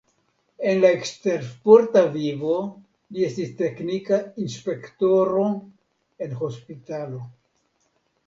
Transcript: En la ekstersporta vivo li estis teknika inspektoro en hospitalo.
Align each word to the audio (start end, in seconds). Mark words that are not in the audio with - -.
En 0.69 0.79
la 0.83 0.89
ekstersporta 0.99 2.01
vivo 2.15 2.55
li 3.17 3.27
estis 3.27 3.51
teknika 3.61 4.19
inspektoro 4.45 5.45
en 6.27 6.33
hospitalo. 6.43 7.21